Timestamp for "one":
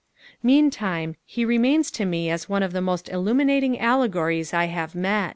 2.49-2.63